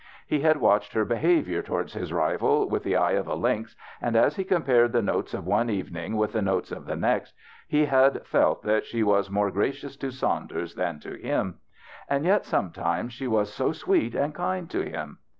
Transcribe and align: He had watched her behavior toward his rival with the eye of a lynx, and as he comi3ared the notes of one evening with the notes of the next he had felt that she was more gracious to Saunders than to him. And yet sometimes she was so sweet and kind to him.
He 0.25 0.39
had 0.39 0.57
watched 0.57 0.93
her 0.93 1.05
behavior 1.05 1.61
toward 1.61 1.91
his 1.91 2.11
rival 2.11 2.67
with 2.67 2.81
the 2.81 2.95
eye 2.95 3.11
of 3.11 3.27
a 3.27 3.35
lynx, 3.35 3.75
and 4.01 4.15
as 4.15 4.35
he 4.35 4.43
comi3ared 4.43 4.93
the 4.93 5.01
notes 5.03 5.35
of 5.35 5.45
one 5.45 5.69
evening 5.69 6.17
with 6.17 6.33
the 6.33 6.41
notes 6.41 6.71
of 6.71 6.87
the 6.87 6.95
next 6.95 7.35
he 7.67 7.85
had 7.85 8.25
felt 8.25 8.63
that 8.63 8.83
she 8.87 9.03
was 9.03 9.29
more 9.29 9.51
gracious 9.51 9.95
to 9.97 10.09
Saunders 10.09 10.73
than 10.73 10.99
to 11.01 11.13
him. 11.21 11.59
And 12.09 12.25
yet 12.25 12.45
sometimes 12.45 13.13
she 13.13 13.27
was 13.27 13.53
so 13.53 13.73
sweet 13.73 14.15
and 14.15 14.33
kind 14.33 14.67
to 14.71 14.81
him. 14.81 15.19